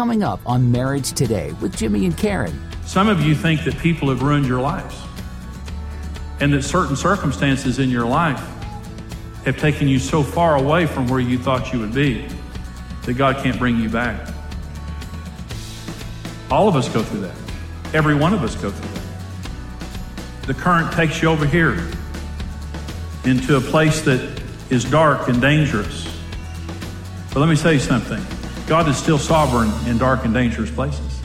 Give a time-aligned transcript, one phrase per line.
[0.00, 2.58] coming up on Marriage Today with Jimmy and Karen.
[2.86, 4.96] Some of you think that people have ruined your lives
[6.40, 8.40] and that certain circumstances in your life
[9.44, 12.26] have taken you so far away from where you thought you would be
[13.02, 14.26] that God can't bring you back.
[16.50, 17.36] All of us go through that.
[17.92, 20.46] Every one of us go through that.
[20.46, 21.90] The current takes you over here
[23.26, 24.40] into a place that
[24.70, 26.08] is dark and dangerous.
[27.34, 28.24] But let me say something
[28.70, 31.20] God is still sovereign in dark and dangerous places.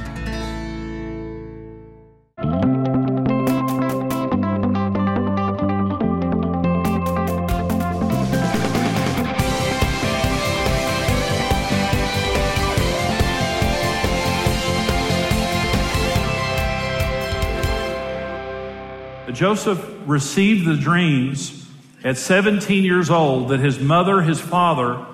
[19.31, 21.69] Joseph received the dreams
[22.03, 25.05] at 17 years old that his mother, his father,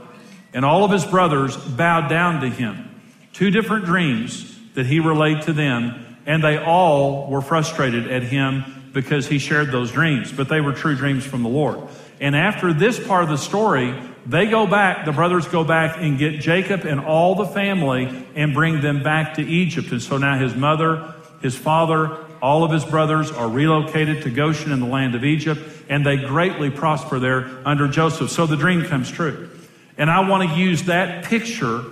[0.53, 3.01] and all of his brothers bowed down to him.
[3.33, 8.89] Two different dreams that he relayed to them, and they all were frustrated at him
[8.93, 11.79] because he shared those dreams, but they were true dreams from the Lord.
[12.19, 16.19] And after this part of the story, they go back, the brothers go back and
[16.19, 19.91] get Jacob and all the family and bring them back to Egypt.
[19.91, 24.71] And so now his mother, his father, all of his brothers are relocated to Goshen
[24.71, 28.29] in the land of Egypt, and they greatly prosper there under Joseph.
[28.29, 29.49] So the dream comes true.
[29.97, 31.83] And I want to use that picture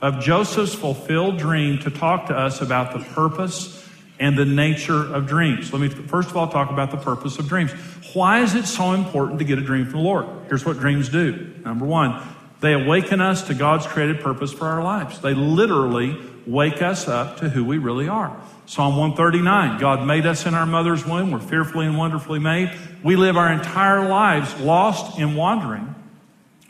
[0.00, 3.86] of Joseph's fulfilled dream to talk to us about the purpose
[4.20, 5.72] and the nature of dreams.
[5.72, 7.72] Let me first of all talk about the purpose of dreams.
[8.14, 10.26] Why is it so important to get a dream from the Lord?
[10.48, 11.54] Here's what dreams do.
[11.64, 12.20] Number one,
[12.60, 15.20] they awaken us to God's created purpose for our lives.
[15.20, 18.36] They literally wake us up to who we really are.
[18.66, 21.30] Psalm 139 God made us in our mother's womb.
[21.30, 22.72] We're fearfully and wonderfully made.
[23.02, 25.94] We live our entire lives lost and wandering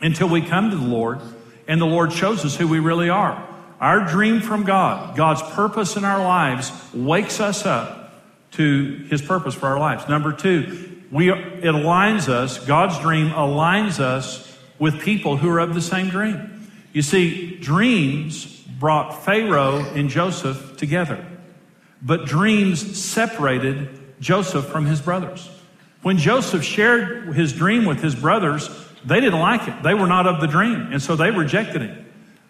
[0.01, 1.19] until we come to the Lord
[1.67, 3.47] and the Lord shows us who we really are.
[3.79, 8.13] Our dream from God, God's purpose in our lives, wakes us up
[8.51, 10.09] to His purpose for our lives.
[10.09, 15.73] Number two, we, it aligns us, God's dream aligns us with people who are of
[15.73, 16.71] the same dream.
[16.91, 18.45] You see, dreams
[18.79, 21.23] brought Pharaoh and Joseph together,
[22.01, 23.89] but dreams separated
[24.19, 25.49] Joseph from his brothers.
[26.01, 28.69] When Joseph shared his dream with his brothers,
[29.05, 29.83] they didn't like it.
[29.83, 31.97] They were not of the dream, and so they rejected it.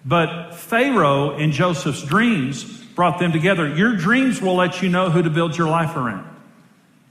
[0.05, 2.63] But Pharaoh and Joseph's dreams
[2.95, 3.67] brought them together.
[3.67, 6.25] Your dreams will let you know who to build your life around.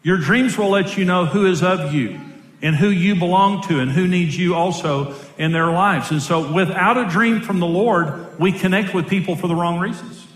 [0.03, 2.21] Your dreams will let you know who is of you
[2.63, 6.11] and who you belong to and who needs you also in their lives.
[6.11, 9.79] And so without a dream from the Lord, we connect with people for the wrong
[9.79, 10.27] reasons.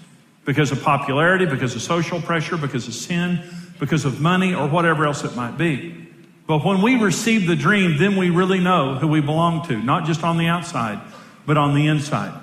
[0.44, 3.42] Because of popularity, because of social pressure, because of sin,
[3.78, 6.08] because of money, or whatever else it might be.
[6.46, 10.04] But when we receive the dream, then we really know who we belong to, not
[10.04, 11.00] just on the outside,
[11.46, 12.38] but on the inside.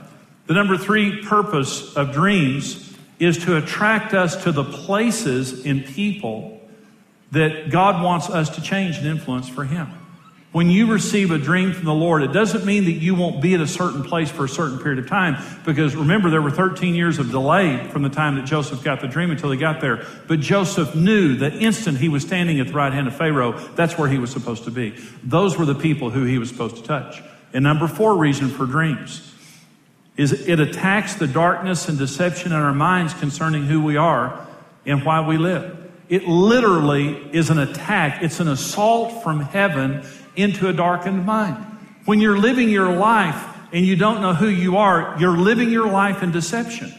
[0.47, 6.61] The number three purpose of dreams is to attract us to the places and people
[7.31, 9.89] that God wants us to change and influence for Him.
[10.51, 13.53] When you receive a dream from the Lord, it doesn't mean that you won't be
[13.53, 16.95] at a certain place for a certain period of time, because remember, there were 13
[16.95, 20.07] years of delay from the time that Joseph got the dream until he got there.
[20.27, 23.95] But Joseph knew that instant he was standing at the right hand of Pharaoh, that's
[23.95, 24.95] where he was supposed to be.
[25.23, 27.21] Those were the people who he was supposed to touch.
[27.53, 29.35] And number four reason for dreams
[30.17, 34.47] is it attacks the darkness and deception in our minds concerning who we are
[34.85, 35.77] and why we live.
[36.09, 38.23] It literally is an attack.
[38.23, 40.03] It's an assault from heaven
[40.39, 41.57] into a darkened mind.
[42.05, 45.87] When you're living your life and you don't know who you are, you're living your
[45.89, 46.93] life in deception.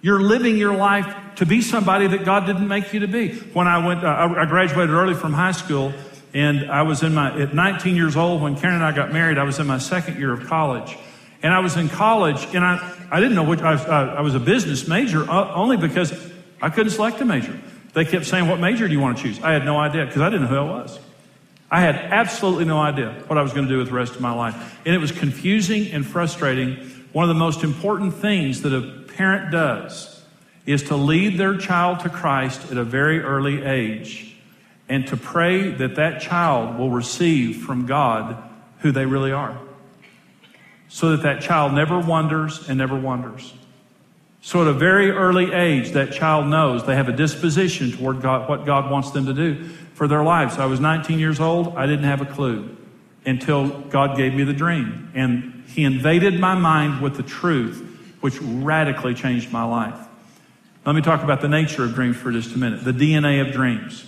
[0.00, 3.34] You're living your life to be somebody that God didn't make you to be.
[3.52, 5.92] When I went, uh, I graduated early from high school,
[6.32, 9.38] and I was in my at 19 years old when Karen and I got married.
[9.38, 10.96] I was in my second year of college,
[11.42, 14.20] and I was in college, and I I didn't know which I was, uh, I
[14.20, 16.12] was a business major uh, only because
[16.60, 17.58] I couldn't select a major.
[17.92, 20.20] They kept saying, "What major do you want to choose?" I had no idea because
[20.20, 20.98] I didn't know who I was.
[21.74, 24.20] I had absolutely no idea what I was going to do with the rest of
[24.20, 24.78] my life.
[24.86, 26.76] And it was confusing and frustrating.
[27.12, 30.24] One of the most important things that a parent does
[30.66, 34.36] is to lead their child to Christ at a very early age
[34.88, 38.36] and to pray that that child will receive from God
[38.78, 39.58] who they really are.
[40.86, 43.52] So that that child never wonders and never wonders.
[44.44, 48.46] So at a very early age, that child knows they have a disposition toward God,
[48.46, 49.64] what God wants them to do
[49.94, 50.58] for their lives.
[50.58, 51.74] I was 19 years old.
[51.78, 52.76] I didn't have a clue
[53.24, 55.10] until God gave me the dream.
[55.14, 57.80] And He invaded my mind with the truth,
[58.20, 59.98] which radically changed my life.
[60.84, 63.50] Let me talk about the nature of dreams for just a minute, the DNA of
[63.50, 64.04] dreams,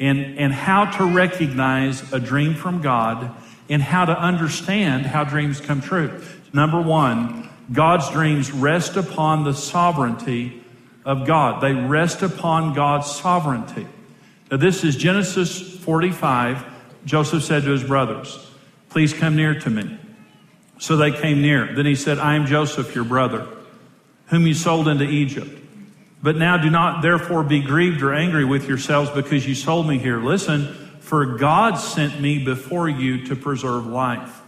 [0.00, 3.30] and, and how to recognize a dream from God
[3.68, 6.20] and how to understand how dreams come true.
[6.52, 10.62] Number one, God's dreams rest upon the sovereignty
[11.04, 11.62] of God.
[11.62, 13.86] They rest upon God's sovereignty.
[14.50, 16.64] Now, this is Genesis 45.
[17.04, 18.46] Joseph said to his brothers,
[18.88, 19.98] Please come near to me.
[20.78, 21.74] So they came near.
[21.74, 23.46] Then he said, I am Joseph, your brother,
[24.26, 25.50] whom you sold into Egypt.
[26.22, 29.98] But now do not therefore be grieved or angry with yourselves because you sold me
[29.98, 30.20] here.
[30.20, 34.42] Listen, for God sent me before you to preserve life.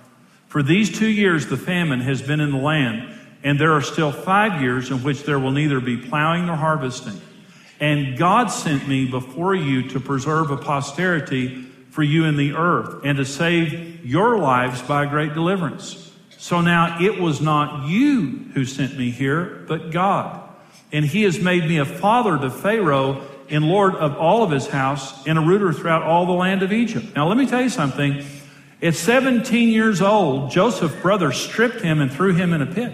[0.50, 3.08] For these two years the famine has been in the land,
[3.44, 7.20] and there are still five years in which there will neither be plowing nor harvesting.
[7.78, 13.02] And God sent me before you to preserve a posterity for you in the earth
[13.04, 16.12] and to save your lives by great deliverance.
[16.36, 20.48] So now it was not you who sent me here, but God.
[20.90, 24.66] And he has made me a father to Pharaoh and Lord of all of his
[24.66, 27.06] house and a ruler throughout all the land of Egypt.
[27.14, 28.24] Now let me tell you something.
[28.82, 32.92] At 17 years old, Joseph's brother stripped him and threw him in a pit.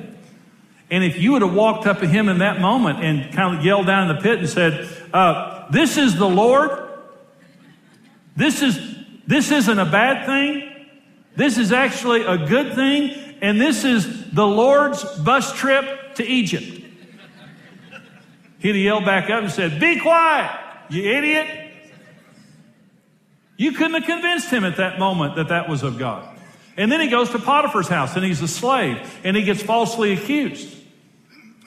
[0.91, 3.65] And if you would have walked up to him in that moment and kind of
[3.65, 6.71] yelled down in the pit and said, uh, This is the Lord,
[8.37, 8.79] this, is,
[9.27, 10.87] this isn't a bad thing,
[11.37, 16.85] this is actually a good thing, and this is the Lord's bus trip to Egypt.
[18.59, 20.51] He'd have yelled back up and said, Be quiet,
[20.89, 21.66] you idiot.
[23.57, 26.37] You couldn't have convinced him at that moment that that was of God.
[26.77, 30.13] And then he goes to Potiphar's house and he's a slave and he gets falsely
[30.13, 30.75] accused.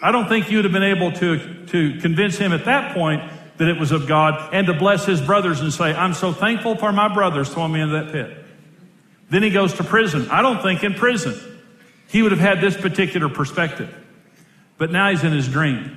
[0.02, 3.24] I don't think you'd have been able to, to convince him at that point
[3.58, 6.78] that it was of God and to bless his brothers and say, I'm so thankful
[6.78, 8.46] for my brothers throwing me into that pit.
[9.30, 10.30] Then he goes to prison.
[10.30, 11.36] I don't think in prison
[12.08, 13.94] he would have had this particular perspective.
[14.78, 15.96] But now he's in his dream.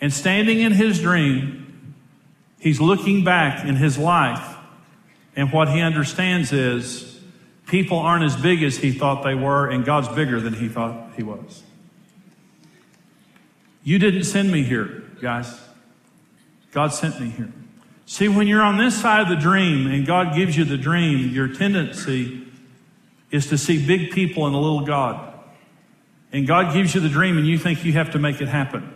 [0.00, 1.65] And standing in his dream,
[2.58, 4.56] he's looking back in his life.
[5.34, 7.20] And what he understands is
[7.66, 11.12] people aren't as big as he thought they were, and God's bigger than he thought
[11.16, 11.62] he was.
[13.84, 15.60] You didn't send me here, guys.
[16.72, 17.52] God sent me here.
[18.06, 21.30] See, when you're on this side of the dream and God gives you the dream,
[21.30, 22.46] your tendency
[23.30, 25.34] is to see big people and a little God.
[26.32, 28.92] And God gives you the dream and you think you have to make it happen.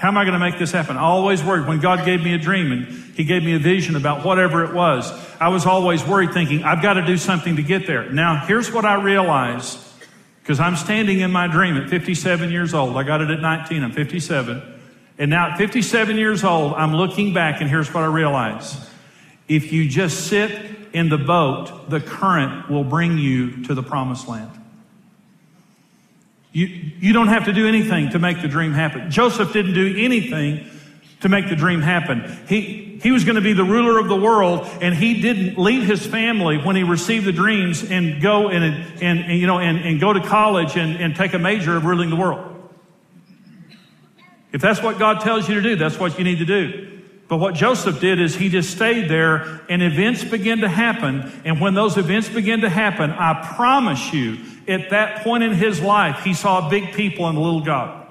[0.00, 0.96] How am I going to make this happen?
[0.96, 3.96] I always worried when God gave me a dream and He gave me a vision
[3.96, 5.12] about whatever it was.
[5.38, 8.10] I was always worried thinking, I've got to do something to get there.
[8.10, 9.78] Now, here's what I realized
[10.40, 12.96] because I'm standing in my dream at 57 years old.
[12.96, 13.84] I got it at 19.
[13.84, 14.62] I'm 57.
[15.18, 18.74] And now at 57 years old, I'm looking back and here's what I realize.
[19.48, 20.50] If you just sit
[20.94, 24.50] in the boat, the current will bring you to the promised land.
[26.52, 29.10] You, you don't have to do anything to make the dream happen.
[29.10, 30.68] Joseph didn't do anything
[31.20, 32.38] to make the dream happen.
[32.48, 35.86] He, he was going to be the ruler of the world, and he didn't leave
[35.86, 38.64] his family when he received the dreams and go and,
[39.02, 41.84] and, and you know, and, and go to college and, and take a major of
[41.84, 42.46] ruling the world.
[44.52, 46.99] If that's what God tells you to do, that's what you need to do.
[47.30, 51.32] But what Joseph did is he just stayed there and events began to happen.
[51.44, 55.80] And when those events began to happen, I promise you, at that point in his
[55.80, 58.04] life, he saw big people and a little God.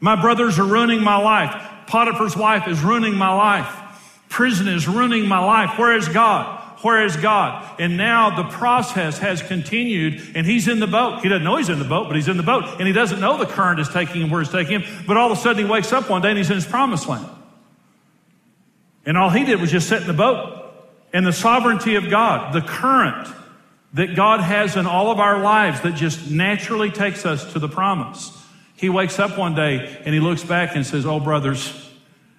[0.00, 1.54] My brothers are ruining my life.
[1.86, 3.74] Potiphar's wife is ruining my life.
[4.28, 5.78] Prison is ruining my life.
[5.78, 6.58] Where is God?
[6.82, 7.80] Where is God?
[7.80, 11.22] And now the process has continued and he's in the boat.
[11.22, 13.18] He doesn't know he's in the boat, but he's in the boat and he doesn't
[13.20, 15.04] know the current is taking him where it's taking him.
[15.06, 17.08] But all of a sudden he wakes up one day and he's in his promised
[17.08, 17.26] land.
[19.04, 20.58] And all he did was just sit in the boat.
[21.12, 23.28] And the sovereignty of God, the current
[23.94, 27.68] that God has in all of our lives that just naturally takes us to the
[27.68, 28.36] promise.
[28.76, 31.90] He wakes up one day and he looks back and says, Oh, brothers,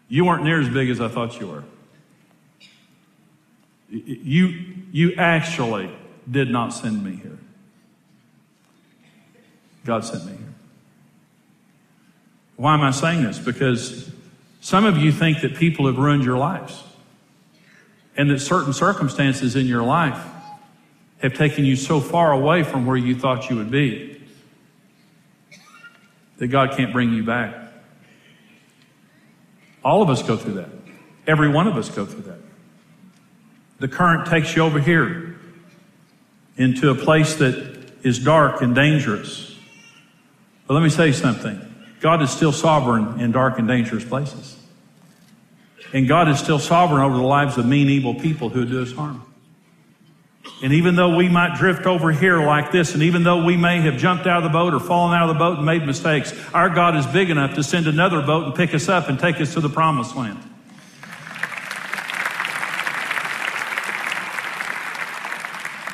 [0.09, 1.63] you weren't near as big as I thought you were.
[3.89, 4.47] You,
[4.91, 5.89] you actually
[6.29, 7.37] did not send me here.
[9.85, 10.53] God sent me here.
[12.55, 13.39] Why am I saying this?
[13.39, 14.11] Because
[14.63, 16.85] some of you think that people have ruined your lives
[18.15, 20.25] and that certain circumstances in your life
[21.21, 24.23] have taken you so far away from where you thought you would be
[26.37, 27.53] that God can't bring you back.
[29.83, 30.69] All of us go through that.
[31.27, 32.39] Every one of us go through that.
[33.79, 35.41] The current takes you over here
[36.55, 39.57] into a place that is dark and dangerous.
[40.67, 41.72] But let me say something.
[42.03, 44.57] God is still sovereign in dark and dangerous places.
[45.93, 48.91] And God is still sovereign over the lives of mean, evil people who do us
[48.91, 49.23] harm.
[50.61, 53.79] And even though we might drift over here like this, and even though we may
[53.79, 56.33] have jumped out of the boat or fallen out of the boat and made mistakes,
[56.53, 59.39] our God is big enough to send another boat and pick us up and take
[59.39, 60.39] us to the promised land.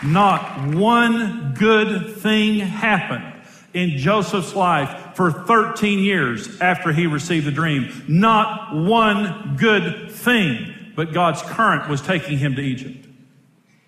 [0.04, 3.32] Not one good thing happened
[3.76, 8.06] in Joseph's life for 13 years after he received the dream.
[8.08, 13.06] Not one good thing, but God's current was taking him to Egypt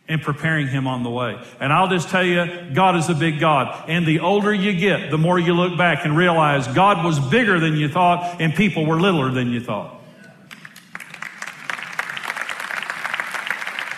[0.09, 1.41] and preparing him on the way.
[1.61, 3.85] And I'll just tell you, God is a big God.
[3.87, 7.61] And the older you get, the more you look back and realize God was bigger
[7.61, 10.01] than you thought and people were littler than you thought.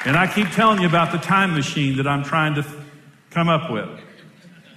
[0.05, 2.65] And I keep telling you about the time machine that I'm trying to
[3.31, 3.89] come up with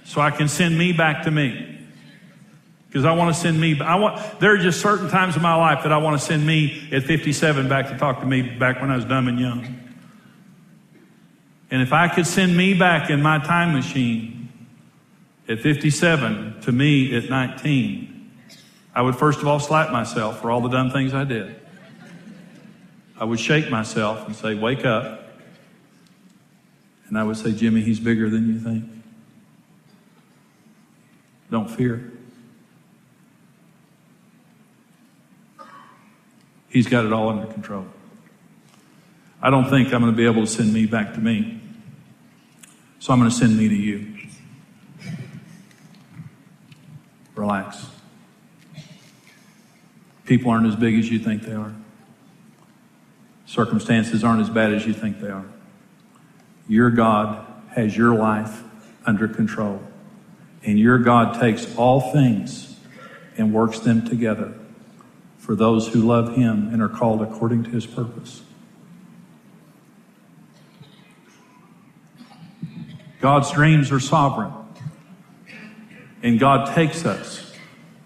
[0.05, 1.75] so I can send me back to me.
[2.87, 5.55] Because I want to send me, I want, there are just certain times in my
[5.55, 8.81] life that I want to send me at 57 back to talk to me back
[8.81, 9.87] when I was dumb and young.
[11.69, 14.49] And if I could send me back in my time machine
[15.49, 18.31] at 57 to me at 19,
[18.95, 21.59] I would first of all slap myself for all the dumb things I did.
[23.19, 25.23] I would shake myself and say, Wake up.
[27.07, 28.85] And I would say, Jimmy, he's bigger than you think.
[31.49, 32.16] Don't fear.
[36.69, 37.85] He's got it all under control.
[39.41, 41.61] I don't think I'm going to be able to send me back to me.
[42.99, 44.13] So I'm going to send me to you.
[47.35, 47.87] Relax.
[50.25, 51.73] People aren't as big as you think they are.
[53.45, 55.45] Circumstances aren't as bad as you think they are.
[56.67, 57.45] Your God
[57.75, 58.63] has your life
[59.05, 59.81] under control.
[60.63, 62.75] And your God takes all things
[63.37, 64.53] and works them together
[65.37, 68.41] for those who love him and are called according to his purpose.
[73.21, 74.53] God's dreams are sovereign.
[76.23, 77.53] And God takes us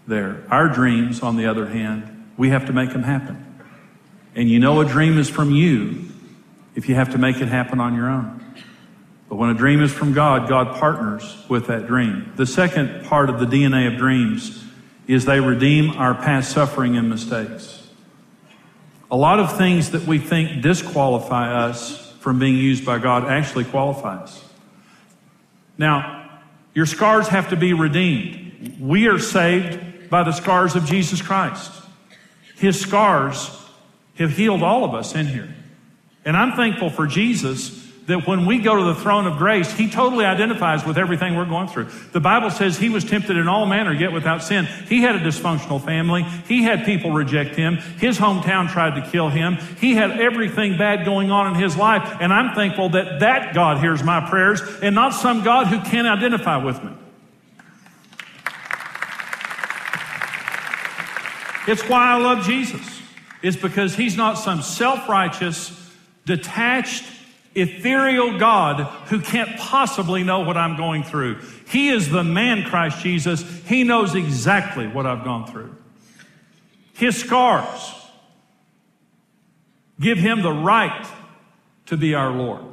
[0.08, 0.44] there.
[0.50, 3.64] Our dreams, on the other hand, we have to make them happen.
[4.36, 6.10] And you know a dream is from you
[6.76, 8.38] if you have to make it happen on your own.
[9.30, 12.34] But when a dream is from God, God partners with that dream.
[12.36, 14.66] The second part of the DNA of dreams
[15.12, 17.86] is they redeem our past suffering and mistakes.
[19.12, 23.66] A lot of things that we think disqualify us from being used by God actually
[23.66, 24.42] qualify us.
[25.78, 26.30] Now,
[26.74, 28.80] your scars have to be redeemed.
[28.80, 31.74] We are saved by the scars of Jesus Christ.
[32.56, 33.50] His scars
[34.16, 35.54] have healed all of us in here.
[36.24, 37.81] And I'm thankful for Jesus
[38.12, 41.46] that when we go to the throne of grace, he totally identifies with everything we're
[41.46, 41.86] going through.
[42.12, 44.66] The Bible says he was tempted in all manner, yet without sin.
[44.66, 46.24] He had a dysfunctional family.
[46.48, 47.78] He had people reject him.
[47.78, 49.56] His hometown tried to kill him.
[49.80, 52.18] He had everything bad going on in his life.
[52.20, 56.08] And I'm thankful that that God hears my prayers and not some God who can't
[56.08, 56.92] identify with me.
[61.68, 63.02] It's why I love Jesus.
[63.42, 65.92] It's because he's not some self-righteous,
[66.26, 67.06] detached,
[67.56, 71.40] ethereal God who can't possibly know what I'm going through.
[71.68, 73.42] He is the man, Christ Jesus.
[73.66, 75.76] He knows exactly what I've gone through.
[76.94, 77.94] His scars
[80.00, 81.06] give him the right
[81.88, 82.64] to be our Lord.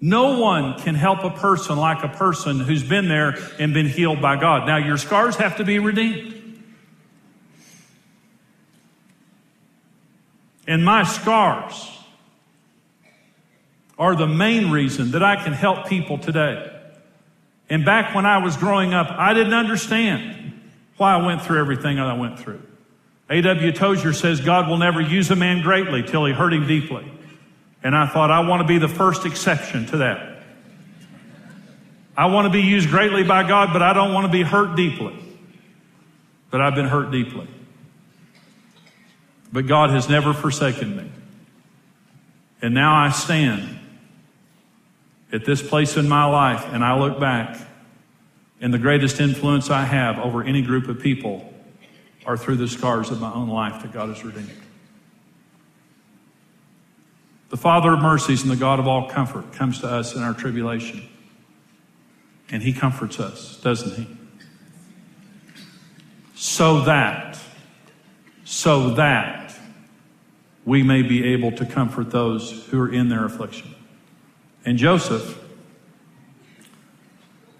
[0.00, 4.22] No one can help a person like a person who's been there and been healed
[4.22, 4.66] by God.
[4.66, 6.36] Now, your scars have to be redeemed.
[10.66, 11.99] And my scars
[14.00, 16.74] are the main reason that I can help people today.
[17.68, 20.58] And back when I was growing up, I didn't understand
[20.96, 22.62] why I went through everything that I went through.
[23.28, 23.72] A.W.
[23.72, 27.06] Tozer says God will never use a man greatly till he hurt him deeply.
[27.82, 30.44] And I thought, I want to be the first exception to that.
[32.16, 34.76] I want to be used greatly by God, but I don't want to be hurt
[34.76, 35.16] deeply.
[36.50, 37.48] But I've been hurt deeply.
[39.52, 41.10] But God has never forsaken me.
[42.62, 43.79] And now I stand
[45.32, 47.60] at this place in my life and I look back,
[48.60, 51.52] and the greatest influence I have over any group of people
[52.26, 54.50] are through the scars of my own life that God has redeemed.
[57.48, 60.34] The Father of mercies and the God of all comfort comes to us in our
[60.34, 61.08] tribulation.
[62.48, 64.16] And He comforts us, doesn't He?
[66.34, 67.38] So that,
[68.44, 69.58] so that
[70.64, 73.74] we may be able to comfort those who are in their affliction.
[74.64, 75.38] And Joseph,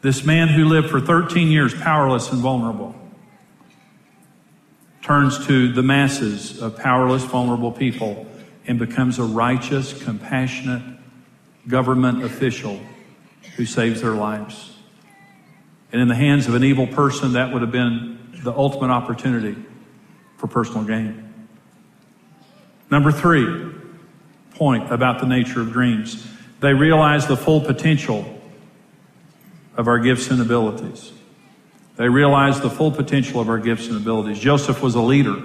[0.03, 2.95] this man who lived for 13 years powerless and vulnerable,
[5.03, 8.27] turns to the masses of powerless, vulnerable people
[8.67, 10.83] and becomes a righteous, compassionate
[11.67, 12.81] government official
[13.57, 14.73] who saves their lives.
[15.93, 19.57] And in the hands of an evil person, that would have been the ultimate opportunity
[20.37, 21.49] for personal gain.
[22.91, 23.73] Number three
[24.55, 26.27] point about the nature of dreams.
[26.61, 28.25] They realize the full potential
[29.77, 31.13] of our gifts and abilities.
[31.97, 34.39] They realize the full potential of our gifts and abilities.
[34.39, 35.37] Joseph was a leader.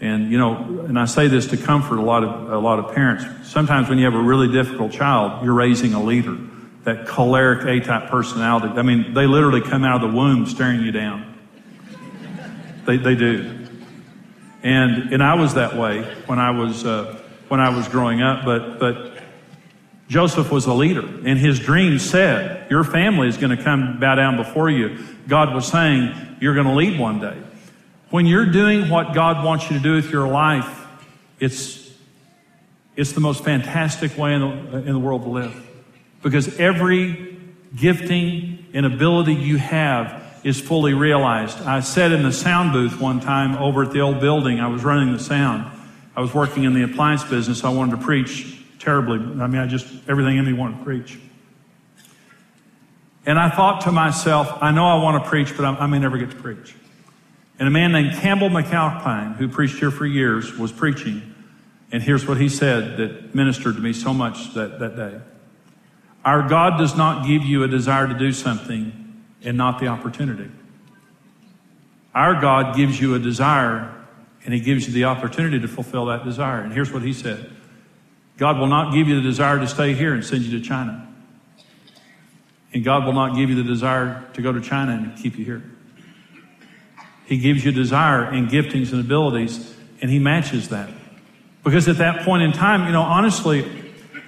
[0.00, 0.56] And, you know,
[0.86, 3.24] and I say this to comfort a lot of, a lot of parents.
[3.48, 6.36] Sometimes when you have a really difficult child, you're raising a leader.
[6.84, 8.68] That choleric A-type personality.
[8.76, 11.38] I mean, they literally come out of the womb staring you down.
[12.84, 13.68] They, they do.
[14.64, 18.44] And, and I was that way when I was, uh, when I was growing up,
[18.44, 19.11] but, but
[20.12, 24.14] Joseph was a leader, and his dream said, Your family is going to come bow
[24.14, 25.02] down before you.
[25.26, 27.42] God was saying, You're going to lead one day.
[28.10, 30.86] When you're doing what God wants you to do with your life,
[31.40, 31.90] it's,
[32.94, 35.56] it's the most fantastic way in the, in the world to live.
[36.22, 37.38] Because every
[37.74, 41.58] gifting and ability you have is fully realized.
[41.62, 44.60] I sat in the sound booth one time over at the old building.
[44.60, 45.72] I was running the sound.
[46.14, 47.64] I was working in the appliance business.
[47.64, 49.18] I wanted to preach terribly.
[49.18, 51.18] I mean, I just, everything in me wanted to preach.
[53.24, 56.18] And I thought to myself, I know I want to preach, but I, may never
[56.18, 56.74] get to preach.
[57.58, 61.34] And a man named Campbell McAlpine, who preached here for years, was preaching.
[61.92, 65.20] And here's what he said that ministered to me so much that, that day.
[66.24, 70.50] Our God does not give you a desire to do something and not the opportunity.
[72.14, 73.94] Our God gives you a desire
[74.44, 76.60] and he gives you the opportunity to fulfill that desire.
[76.60, 77.50] And here's what he said
[78.42, 81.06] God will not give you the desire to stay here and send you to China.
[82.74, 85.44] And God will not give you the desire to go to China and keep you
[85.44, 85.62] here.
[87.24, 90.90] He gives you desire and giftings and abilities, and He matches that.
[91.62, 93.64] Because at that point in time, you know, honestly,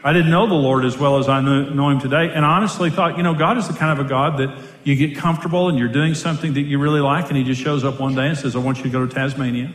[0.04, 3.16] I didn't know the Lord as well as I know Him today, and honestly thought,
[3.16, 5.88] you know, God is the kind of a God that you get comfortable and you're
[5.88, 8.54] doing something that you really like, and He just shows up one day and says,
[8.54, 9.75] I want you to go to Tasmania.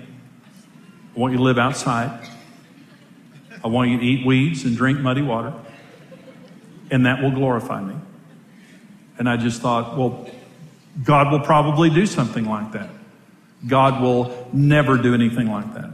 [1.14, 2.26] I want you to live outside.
[3.64, 5.54] I want you to eat weeds and drink muddy water,
[6.90, 7.96] and that will glorify me.
[9.18, 10.30] And I just thought, well,
[11.04, 12.90] God will probably do something like that.
[13.68, 15.92] God will never do anything like that.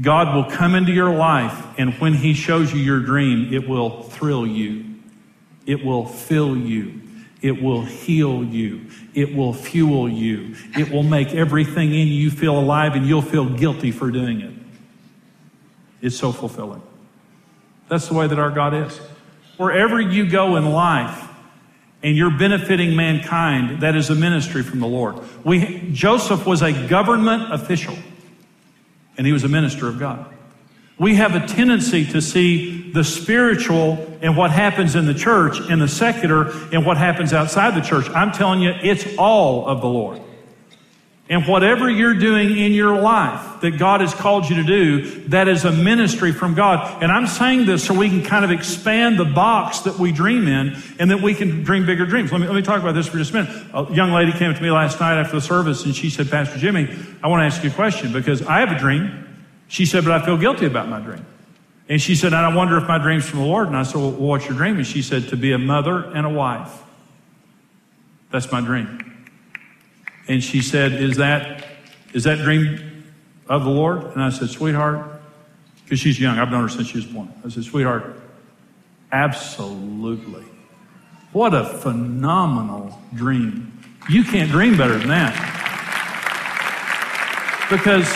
[0.00, 4.02] God will come into your life, and when He shows you your dream, it will
[4.04, 4.96] thrill you.
[5.66, 7.00] It will fill you.
[7.42, 8.86] It will heal you.
[9.14, 10.56] It will fuel you.
[10.76, 14.59] It will make everything in you feel alive, and you'll feel guilty for doing it.
[16.02, 16.82] It's so fulfilling.
[17.88, 18.98] That's the way that our God is.
[19.56, 21.28] Wherever you go in life,
[22.02, 25.16] and you're benefiting mankind, that is a ministry from the Lord.
[25.44, 27.96] We, Joseph was a government official,
[29.18, 30.34] and he was a minister of God.
[30.98, 35.80] We have a tendency to see the spiritual and what happens in the church and
[35.80, 38.08] the secular and what happens outside the church.
[38.10, 40.20] I'm telling you, it's all of the Lord.
[41.30, 45.46] And whatever you're doing in your life that God has called you to do, that
[45.46, 47.04] is a ministry from God.
[47.04, 50.48] And I'm saying this so we can kind of expand the box that we dream
[50.48, 52.32] in and that we can dream bigger dreams.
[52.32, 53.66] Let me, let me talk about this for just a minute.
[53.72, 56.58] A young lady came to me last night after the service and she said, Pastor
[56.58, 56.88] Jimmy,
[57.22, 59.28] I want to ask you a question because I have a dream.
[59.68, 61.24] She said, but I feel guilty about my dream.
[61.88, 63.68] And she said, and I wonder if my dream's from the Lord.
[63.68, 64.78] And I said, well, what's your dream?
[64.78, 66.76] And she said, to be a mother and a wife.
[68.32, 69.09] That's my dream.
[70.30, 71.66] And she said, Is that,
[72.12, 73.04] is that dream
[73.48, 74.04] of the Lord?
[74.04, 75.20] And I said, Sweetheart,
[75.82, 76.38] because she's young.
[76.38, 77.34] I've known her since she was born.
[77.44, 78.16] I said, Sweetheart,
[79.10, 80.44] absolutely.
[81.32, 83.76] What a phenomenal dream.
[84.08, 85.34] You can't dream better than that.
[87.68, 88.06] Because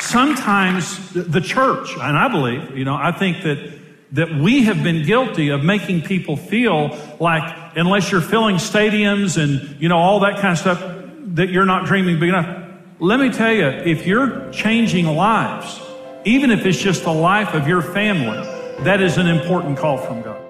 [0.00, 3.80] sometimes the church, and I believe, you know, I think that
[4.12, 7.42] that we have been guilty of making people feel like
[7.74, 10.95] unless you're filling stadiums and you know all that kind of stuff
[11.34, 12.64] that you're not dreaming big enough.
[13.00, 15.80] Let me tell you, if you're changing lives,
[16.24, 18.38] even if it's just the life of your family,
[18.84, 20.42] that is an important call from God.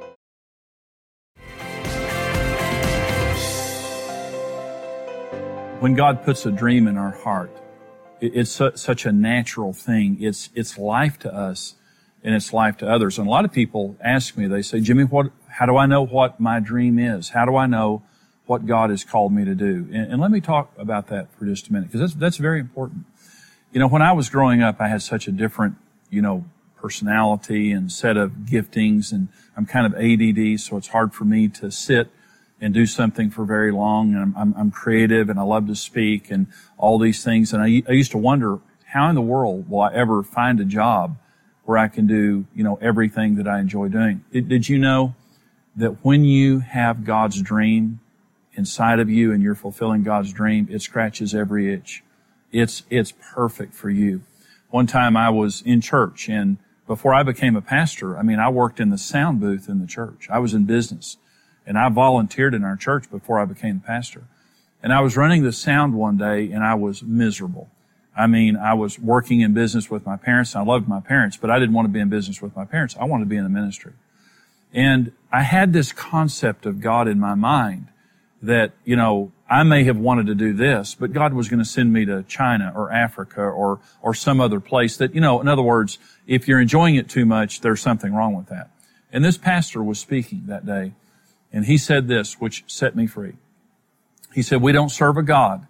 [5.80, 7.50] When God puts a dream in our heart,
[8.20, 10.18] it's such a natural thing.
[10.20, 11.74] It's, it's life to us
[12.22, 13.18] and it's life to others.
[13.18, 16.04] And a lot of people ask me, they say, Jimmy, what, how do I know
[16.04, 17.30] what my dream is?
[17.30, 18.02] How do I know
[18.46, 19.88] what God has called me to do.
[19.92, 22.60] And, and let me talk about that for just a minute, because that's, that's very
[22.60, 23.04] important.
[23.72, 25.76] You know, when I was growing up, I had such a different,
[26.10, 26.44] you know,
[26.76, 31.48] personality and set of giftings, and I'm kind of ADD, so it's hard for me
[31.48, 32.10] to sit
[32.60, 34.14] and do something for very long.
[34.14, 36.46] And I'm, I'm, creative and I love to speak and
[36.78, 37.52] all these things.
[37.52, 40.64] And I, I used to wonder, how in the world will I ever find a
[40.64, 41.18] job
[41.64, 44.24] where I can do, you know, everything that I enjoy doing?
[44.32, 45.14] Did, did you know
[45.74, 48.00] that when you have God's dream,
[48.56, 52.02] inside of you and you're fulfilling God's dream, it scratches every itch.
[52.52, 54.22] It's, it's perfect for you.
[54.70, 58.48] One time I was in church and before I became a pastor, I mean, I
[58.48, 60.28] worked in the sound booth in the church.
[60.30, 61.16] I was in business.
[61.66, 64.22] And I volunteered in our church before I became the pastor.
[64.82, 67.68] And I was running the sound one day and I was miserable.
[68.16, 70.54] I mean, I was working in business with my parents.
[70.54, 72.96] I loved my parents, but I didn't want to be in business with my parents.
[72.98, 73.92] I wanted to be in the ministry.
[74.72, 77.88] And I had this concept of God in my mind
[78.46, 81.64] that, you know, I may have wanted to do this, but God was going to
[81.64, 85.48] send me to China or Africa or, or some other place that, you know, in
[85.48, 88.70] other words, if you're enjoying it too much, there's something wrong with that.
[89.12, 90.92] And this pastor was speaking that day,
[91.52, 93.34] and he said this, which set me free.
[94.34, 95.66] He said, we don't serve a God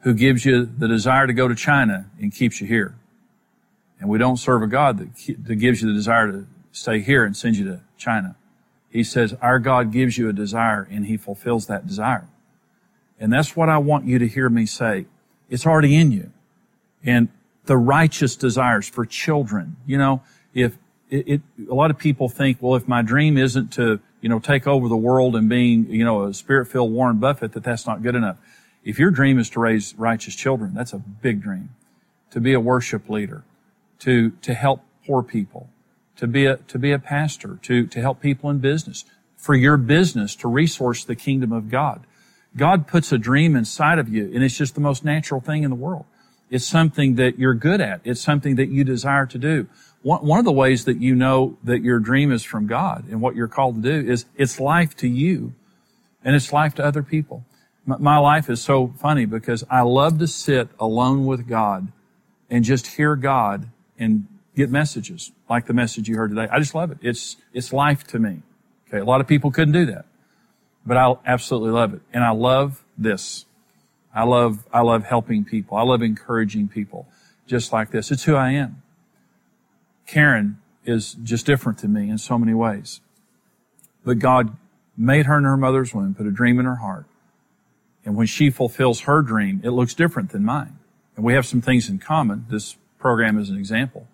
[0.00, 2.96] who gives you the desire to go to China and keeps you here.
[4.00, 7.24] And we don't serve a God that, that gives you the desire to stay here
[7.24, 8.36] and send you to China.
[8.90, 12.26] He says, our God gives you a desire and he fulfills that desire.
[13.20, 15.06] And that's what I want you to hear me say.
[15.50, 16.32] It's already in you.
[17.04, 17.28] And
[17.66, 20.22] the righteous desires for children, you know,
[20.54, 20.78] if
[21.10, 24.38] it, it, a lot of people think, well, if my dream isn't to, you know,
[24.38, 28.02] take over the world and being, you know, a spirit-filled Warren Buffett, that that's not
[28.02, 28.36] good enough.
[28.84, 31.70] If your dream is to raise righteous children, that's a big dream.
[32.32, 33.44] To be a worship leader,
[34.00, 35.68] to, to help poor people,
[36.18, 39.04] to be a, to be a pastor, to, to help people in business,
[39.36, 42.04] for your business to resource the kingdom of God.
[42.56, 45.70] God puts a dream inside of you and it's just the most natural thing in
[45.70, 46.04] the world.
[46.50, 48.00] It's something that you're good at.
[48.04, 49.68] It's something that you desire to do.
[50.02, 53.20] One, one of the ways that you know that your dream is from God and
[53.20, 55.52] what you're called to do is it's life to you
[56.24, 57.44] and it's life to other people.
[57.86, 61.92] My, my life is so funny because I love to sit alone with God
[62.50, 64.26] and just hear God and
[64.58, 66.48] get messages like the message you heard today.
[66.50, 66.98] I just love it.
[67.00, 68.42] It's, it's life to me.
[68.88, 68.98] Okay.
[68.98, 70.04] A lot of people couldn't do that,
[70.84, 72.02] but I absolutely love it.
[72.12, 73.46] And I love this.
[74.12, 75.76] I love, I love helping people.
[75.76, 77.06] I love encouraging people
[77.46, 78.10] just like this.
[78.10, 78.82] It's who I am.
[80.06, 83.00] Karen is just different to me in so many ways.
[84.04, 84.56] But God
[84.96, 87.06] made her in her mother's womb, put a dream in her heart.
[88.04, 90.78] And when she fulfills her dream, it looks different than mine.
[91.14, 92.46] And we have some things in common.
[92.48, 94.08] This program is an example.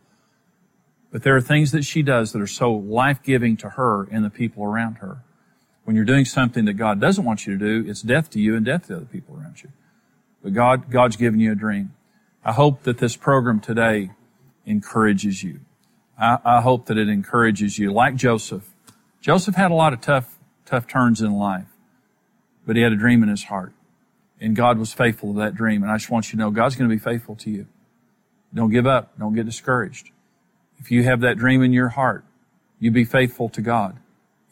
[1.14, 4.30] But there are things that she does that are so life-giving to her and the
[4.30, 5.18] people around her.
[5.84, 8.56] When you're doing something that God doesn't want you to do, it's death to you
[8.56, 9.70] and death to other people around you.
[10.42, 11.94] But God, God's given you a dream.
[12.44, 14.10] I hope that this program today
[14.66, 15.60] encourages you.
[16.18, 17.92] I, I hope that it encourages you.
[17.92, 18.68] Like Joseph.
[19.20, 21.68] Joseph had a lot of tough, tough turns in life,
[22.66, 23.72] but he had a dream in his heart.
[24.40, 25.84] And God was faithful to that dream.
[25.84, 27.68] And I just want you to know God's going to be faithful to you.
[28.52, 29.16] Don't give up.
[29.16, 30.10] Don't get discouraged.
[30.78, 32.24] If you have that dream in your heart,
[32.78, 33.96] you be faithful to God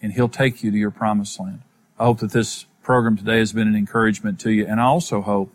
[0.00, 1.62] and He'll take you to your promised land.
[1.98, 4.66] I hope that this program today has been an encouragement to you.
[4.66, 5.52] And I also hope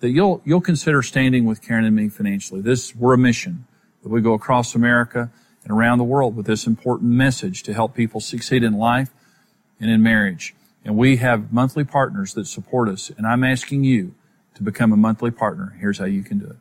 [0.00, 2.60] that you'll, you'll consider standing with Karen and me financially.
[2.60, 3.66] This, we're a mission
[4.02, 5.30] that we go across America
[5.62, 9.10] and around the world with this important message to help people succeed in life
[9.78, 10.54] and in marriage.
[10.84, 13.10] And we have monthly partners that support us.
[13.16, 14.14] And I'm asking you
[14.54, 15.76] to become a monthly partner.
[15.78, 16.56] Here's how you can do it.